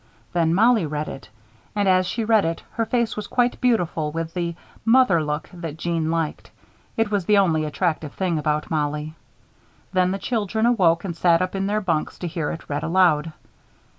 Then 0.33 0.55
Mollie 0.55 0.87
read 0.87 1.07
it. 1.07 1.29
And 1.75 1.87
as 1.87 2.07
she 2.07 2.23
read, 2.25 2.63
her 2.71 2.87
face 2.87 3.15
was 3.15 3.27
quite 3.27 3.61
beautiful 3.61 4.11
with 4.11 4.33
the 4.33 4.55
"mother 4.83 5.23
look" 5.23 5.47
that 5.53 5.77
Jeanne 5.77 6.09
liked 6.09 6.49
it 6.97 7.11
was 7.11 7.25
the 7.25 7.37
only 7.37 7.65
attractive 7.65 8.15
thing 8.15 8.39
about 8.39 8.71
Mollie. 8.71 9.13
Then 9.93 10.09
the 10.09 10.17
children 10.17 10.65
awoke 10.65 11.05
and 11.05 11.15
sat 11.15 11.39
up 11.39 11.53
in 11.53 11.67
their 11.67 11.81
bunks 11.81 12.17
to 12.17 12.27
hear 12.27 12.49
it 12.49 12.67
read 12.67 12.81
aloud. 12.81 13.31